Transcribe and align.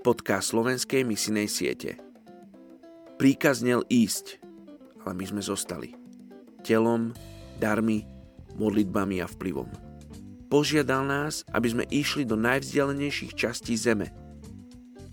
podcast 0.00 0.56
slovenskej 0.56 1.04
misinej 1.04 1.44
siete. 1.52 2.00
Príkaz 3.20 3.60
nel 3.60 3.84
ísť, 3.92 4.40
ale 5.04 5.12
my 5.12 5.24
sme 5.28 5.42
zostali. 5.44 5.92
Telom, 6.64 7.12
darmi, 7.60 8.08
modlitbami 8.56 9.20
a 9.20 9.28
vplyvom. 9.28 9.68
Požiadal 10.48 11.04
nás, 11.04 11.44
aby 11.52 11.68
sme 11.68 11.84
išli 11.92 12.24
do 12.24 12.34
najvzdialenejších 12.40 13.36
častí 13.36 13.76
zeme, 13.76 14.08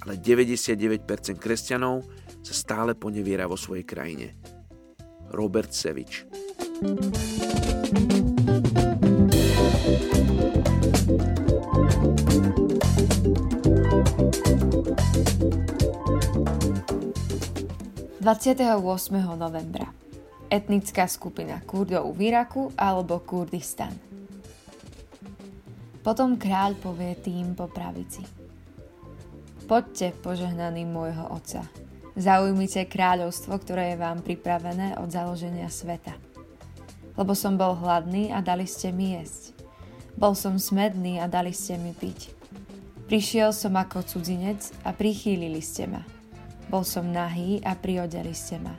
ale 0.08 0.16
99% 0.16 1.04
kresťanov 1.36 2.08
sa 2.40 2.54
stále 2.56 2.96
poneviera 2.96 3.44
vo 3.44 3.60
svojej 3.60 3.84
krajine. 3.84 4.40
Robert 5.36 5.76
Sevič. 5.76 6.24
thank 11.88 12.20
you 12.20 12.27
28. 18.28 19.40
novembra. 19.40 19.88
Etnická 20.52 21.08
skupina 21.08 21.64
Kurdov 21.64 22.12
v 22.12 22.28
Iraku 22.28 22.76
alebo 22.76 23.24
Kurdistan. 23.24 23.96
Potom 26.04 26.36
kráľ 26.36 26.76
povie 26.76 27.16
tým 27.24 27.56
po 27.56 27.72
pravici. 27.72 28.28
Poďte, 29.64 30.12
požehnaný 30.20 30.84
môjho 30.84 31.24
otca. 31.32 31.64
Zaujmite 32.20 32.84
kráľovstvo, 32.92 33.64
ktoré 33.64 33.96
je 33.96 34.04
vám 34.04 34.20
pripravené 34.20 35.00
od 35.00 35.08
založenia 35.08 35.72
sveta. 35.72 36.12
Lebo 37.16 37.32
som 37.32 37.56
bol 37.56 37.80
hladný 37.80 38.36
a 38.36 38.44
dali 38.44 38.68
ste 38.68 38.92
mi 38.92 39.16
jesť. 39.16 39.56
Bol 40.20 40.36
som 40.36 40.60
smedný 40.60 41.24
a 41.24 41.32
dali 41.32 41.56
ste 41.56 41.80
mi 41.80 41.96
piť. 41.96 42.36
Prišiel 43.08 43.56
som 43.56 43.80
ako 43.80 44.04
cudzinec 44.04 44.68
a 44.84 44.92
prichýlili 44.92 45.64
ste 45.64 45.88
ma. 45.88 46.17
Bol 46.68 46.84
som 46.84 47.08
nahý 47.16 47.64
a 47.64 47.80
priodeli 47.80 48.36
ste 48.36 48.60
ma. 48.60 48.76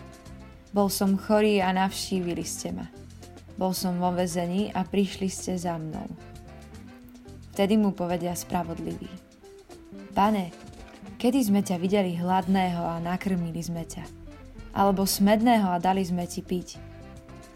Bol 0.77 0.93
som 0.93 1.17
chorý 1.17 1.65
a 1.65 1.73
navštívili 1.73 2.45
ste 2.45 2.77
ma. 2.77 2.85
Bol 3.57 3.73
som 3.73 3.97
vo 3.97 4.13
vezení 4.13 4.69
a 4.77 4.85
prišli 4.85 5.27
ste 5.33 5.57
za 5.57 5.81
mnou. 5.81 6.05
Vtedy 7.57 7.81
mu 7.81 7.97
povedia 7.97 8.37
spravodlivý. 8.37 9.09
Pane, 10.15 10.53
kedy 11.17 11.39
sme 11.43 11.65
ťa 11.65 11.81
videli 11.81 12.15
hladného 12.15 12.85
a 12.85 13.01
nakrmili 13.01 13.59
sme 13.59 13.83
ťa? 13.83 14.05
Alebo 14.77 15.09
smedného 15.09 15.67
a 15.73 15.81
dali 15.83 16.05
sme 16.05 16.29
ti 16.29 16.45
piť? 16.45 16.79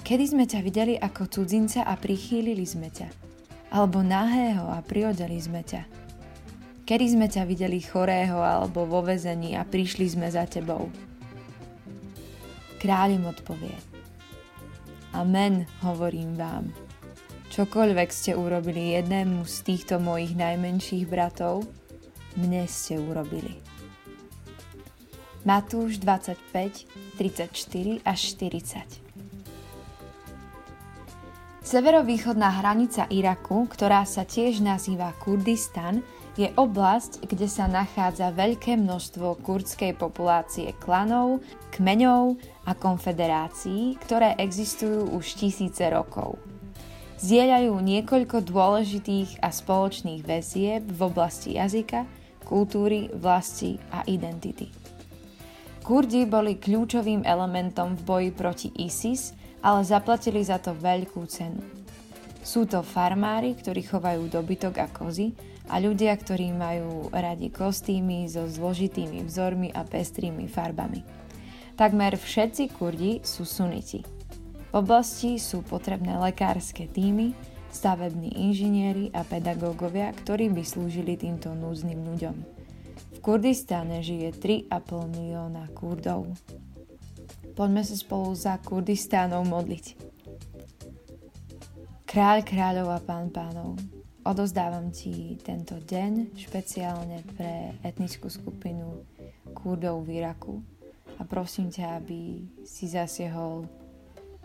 Kedy 0.03 0.25
sme 0.35 0.45
ťa 0.49 0.61
videli 0.65 0.99
ako 0.99 1.31
cudzinca 1.31 1.87
a 1.87 1.95
prichýlili 1.95 2.67
sme 2.67 2.91
ťa? 2.91 3.07
Alebo 3.71 4.03
nahého 4.03 4.67
a 4.75 4.83
priodeli 4.83 5.39
sme 5.39 5.63
ťa? 5.63 6.02
Kedy 6.93 7.09
sme 7.09 7.25
ťa 7.25 7.49
videli 7.49 7.81
chorého 7.81 8.37
alebo 8.45 8.85
vo 8.85 9.01
vezení 9.01 9.57
a 9.57 9.65
prišli 9.65 10.13
sme 10.13 10.29
za 10.29 10.45
tebou? 10.45 10.93
Kráľ 12.85 13.17
im 13.17 13.25
odpovie. 13.33 13.73
Amen, 15.17 15.65
hovorím 15.81 16.37
vám. 16.37 16.69
Čokoľvek 17.49 18.09
ste 18.13 18.37
urobili 18.37 18.93
jednému 18.93 19.41
z 19.49 19.57
týchto 19.65 20.05
mojich 20.05 20.37
najmenších 20.37 21.09
bratov, 21.09 21.65
mne 22.37 22.69
ste 22.69 23.01
urobili. 23.01 23.57
Matúš 25.49 25.97
25, 25.97 27.17
34 27.17 28.05
až 28.05 28.21
40 28.37 29.01
Severovýchodná 31.65 32.61
hranica 32.61 33.09
Iraku, 33.09 33.65
ktorá 33.65 34.05
sa 34.05 34.29
tiež 34.29 34.61
nazýva 34.61 35.17
Kurdistan, 35.17 36.05
je 36.33 36.49
oblasť, 36.57 37.29
kde 37.29 37.45
sa 37.45 37.69
nachádza 37.69 38.33
veľké 38.33 38.81
množstvo 38.81 39.45
kurdskej 39.45 39.93
populácie 40.01 40.73
klanov, 40.81 41.45
kmeňov 41.77 42.41
a 42.65 42.73
konfederácií, 42.73 44.01
ktoré 44.01 44.33
existujú 44.41 45.13
už 45.13 45.37
tisíce 45.37 45.85
rokov. 45.93 46.41
Zdieľajú 47.21 47.75
niekoľko 47.79 48.43
dôležitých 48.49 49.45
a 49.45 49.53
spoločných 49.53 50.25
väzieb 50.25 50.83
v 50.89 51.01
oblasti 51.07 51.55
jazyka, 51.55 52.09
kultúry, 52.43 53.13
vlasti 53.15 53.79
a 53.95 54.03
identity. 54.09 54.73
Kurdi 55.83 56.27
boli 56.27 56.59
kľúčovým 56.59 57.23
elementom 57.23 57.95
v 57.99 58.03
boji 58.03 58.31
proti 58.35 58.69
ISIS, 58.75 59.35
ale 59.63 59.87
zaplatili 59.87 60.43
za 60.43 60.59
to 60.59 60.75
veľkú 60.75 61.23
cenu. 61.31 61.63
Sú 62.43 62.67
to 62.67 62.83
farmári, 62.83 63.55
ktorí 63.55 63.87
chovajú 63.87 64.27
dobytok 64.27 64.83
a 64.83 64.91
kozy, 64.91 65.31
a 65.71 65.79
ľudia, 65.79 66.15
ktorí 66.19 66.51
majú 66.51 67.13
radi 67.15 67.53
kostýmy 67.53 68.27
so 68.27 68.49
zložitými 68.49 69.23
vzormi 69.27 69.71
a 69.71 69.87
pestrými 69.87 70.51
farbami. 70.51 71.03
Takmer 71.79 72.19
všetci 72.19 72.75
kurdi 72.75 73.23
sú 73.23 73.47
suniti. 73.47 74.03
V 74.73 74.81
oblasti 74.81 75.37
sú 75.37 75.61
potrebné 75.61 76.17
lekárske 76.17 76.89
týmy, 76.89 77.37
stavební 77.73 78.37
inžinieri 78.37 79.09
a 79.17 79.25
pedagógovia, 79.25 80.13
ktorí 80.13 80.53
by 80.53 80.63
slúžili 80.65 81.17
týmto 81.17 81.57
núzným 81.57 82.05
ľuďom. 82.05 82.37
V 83.17 83.19
Kurdistáne 83.25 84.05
žije 84.05 84.37
3,5 84.69 85.17
milióna 85.17 85.69
Kurdov. 85.73 86.37
Poďme 87.57 87.85
sa 87.85 87.97
spolu 87.97 88.33
za 88.37 88.57
Kurdistánov 88.61 89.49
modliť. 89.49 90.13
Kráľ 92.05 92.39
kráľov 92.45 92.89
a 92.93 93.01
pán 93.01 93.33
pánov, 93.33 93.81
Odozdávam 94.23 94.95
ti 94.95 95.35
tento 95.43 95.83
deň 95.83 96.39
špeciálne 96.39 97.27
pre 97.35 97.75
etnickú 97.83 98.31
skupinu 98.31 99.03
Kurdov 99.51 100.07
v 100.07 100.23
Iraku 100.23 100.63
a 101.19 101.27
prosím 101.27 101.75
ťa, 101.75 101.99
aby 101.99 102.47
si 102.63 102.87
zasiehol 102.87 103.67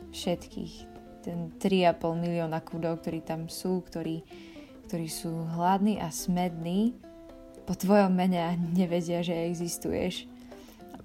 všetkých, 0.09 0.73
ten 1.21 1.53
3,5 1.61 1.93
milióna 2.09 2.57
Kurdov, 2.65 3.05
ktorí 3.05 3.21
tam 3.21 3.53
sú, 3.53 3.85
ktorí, 3.85 4.25
ktorí 4.89 5.05
sú 5.05 5.45
hladní 5.53 6.01
a 6.01 6.09
smední 6.09 6.97
po 7.69 7.77
tvojom 7.77 8.17
mene 8.17 8.57
nevedia, 8.73 9.21
že 9.21 9.45
existuješ. 9.45 10.25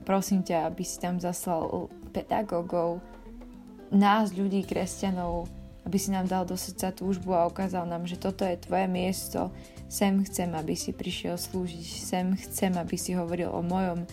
Prosím 0.08 0.48
ťa, 0.48 0.72
aby 0.72 0.80
si 0.80 0.96
tam 0.96 1.20
zaslal 1.20 1.92
pedagógov, 2.16 3.04
nás, 3.92 4.32
ľudí, 4.32 4.64
kresťanov, 4.64 5.44
aby 5.82 5.96
si 5.98 6.14
nám 6.14 6.30
dal 6.30 6.46
do 6.46 6.54
srdca 6.54 6.94
túžbu 6.94 7.34
a 7.34 7.50
ukázal 7.50 7.86
nám, 7.86 8.06
že 8.06 8.20
toto 8.20 8.46
je 8.46 8.54
tvoje 8.58 8.86
miesto. 8.86 9.50
Sem 9.90 10.22
chcem, 10.24 10.48
aby 10.54 10.78
si 10.78 10.94
prišiel 10.94 11.36
slúžiť, 11.36 11.86
sem 12.00 12.26
chcem, 12.38 12.72
aby 12.78 12.96
si 12.96 13.12
hovoril 13.12 13.50
o 13.50 13.60
mojom 13.60 14.06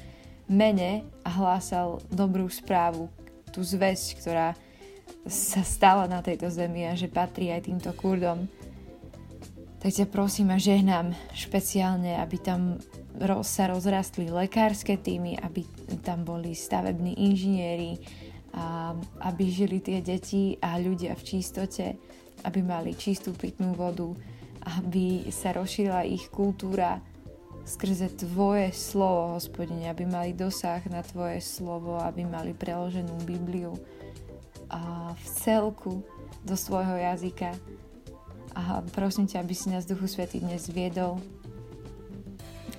mene 0.49 1.05
a 1.21 1.29
hlásal 1.29 2.01
dobrú 2.09 2.49
správu, 2.49 3.07
tú 3.53 3.61
zväzť, 3.61 4.07
ktorá 4.21 4.57
sa 5.29 5.61
stala 5.61 6.09
na 6.09 6.21
tejto 6.25 6.49
zemi 6.49 6.85
a 6.89 6.97
že 6.97 7.09
patrí 7.09 7.53
aj 7.53 7.69
týmto 7.69 7.93
kurdom. 7.93 8.49
Tak 9.79 9.95
ťa 9.95 10.05
prosím 10.11 10.51
a 10.51 10.59
žehnám 10.59 11.15
špeciálne, 11.31 12.19
aby 12.19 12.37
tam 12.41 12.77
sa 13.45 13.71
rozrastli 13.71 14.27
lekárske 14.27 14.99
týmy, 14.99 15.39
aby 15.39 15.63
tam 16.03 16.27
boli 16.27 16.51
stavební 16.51 17.15
inžinieri, 17.15 17.95
aby 19.21 19.43
žili 19.49 19.77
tie 19.79 20.01
deti 20.01 20.57
a 20.59 20.81
ľudia 20.81 21.13
v 21.13 21.23
čistote, 21.25 21.85
aby 22.47 22.59
mali 22.63 22.95
čistú 22.97 23.35
pitnú 23.35 23.75
vodu, 23.75 24.09
aby 24.79 25.29
sa 25.29 25.53
rozšírila 25.55 26.07
ich 26.07 26.27
kultúra 26.31 26.99
skrze 27.69 28.09
Tvoje 28.17 28.73
slovo, 28.73 29.37
hospodine, 29.37 29.93
aby 29.93 30.09
mali 30.09 30.33
dosah 30.33 30.81
na 30.89 31.05
Tvoje 31.05 31.37
slovo, 31.43 32.01
aby 32.01 32.25
mali 32.25 32.57
preloženú 32.57 33.21
Bibliu 33.29 33.77
a 34.69 35.13
v 35.13 35.25
celku 35.37 36.01
do 36.41 36.55
svojho 36.57 36.97
jazyka. 36.97 37.53
A 38.57 38.81
prosím 38.89 39.29
ťa, 39.29 39.45
aby 39.45 39.53
si 39.53 39.69
nás 39.69 39.85
Duchu 39.85 40.09
Svety 40.09 40.41
dnes 40.41 40.65
viedol 40.73 41.21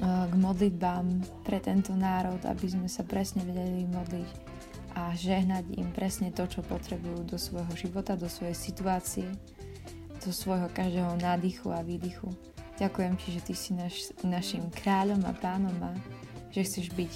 k 0.00 0.32
modlitbám 0.34 1.06
pre 1.44 1.61
tento 1.61 1.93
národ, 1.93 2.40
aby 2.49 2.66
sme 2.73 2.88
sa 2.88 3.05
presne 3.05 3.44
vedeli 3.44 3.84
modliť 3.84 4.50
a 4.94 5.14
žehnať 5.14 5.76
im 5.76 5.90
presne 5.94 6.34
to, 6.34 6.46
čo 6.46 6.64
potrebujú 6.66 7.26
do 7.26 7.38
svojho 7.38 7.72
života, 7.75 8.19
do 8.19 8.26
svojej 8.26 8.56
situácie, 8.56 9.26
do 10.20 10.31
svojho 10.31 10.69
každého 10.70 11.16
nádychu 11.19 11.72
a 11.72 11.81
výdychu. 11.81 12.28
Ďakujem 12.81 13.14
ti, 13.20 13.28
že 13.37 13.40
ty 13.44 13.54
si 13.54 13.70
naš, 13.76 14.12
našim 14.25 14.64
kráľom 14.72 15.20
a 15.28 15.32
pánom 15.37 15.76
a 15.84 15.92
že 16.48 16.64
chceš 16.64 16.88
byť 16.96 17.12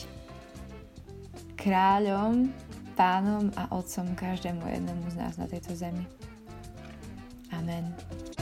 kráľom, 1.56 2.52
pánom 2.94 3.48
a 3.56 3.72
otcom 3.72 4.12
každému 4.14 4.60
jednému 4.60 5.06
z 5.10 5.16
nás 5.16 5.34
na 5.40 5.48
tejto 5.48 5.72
zemi. 5.74 6.04
Amen. 7.50 8.33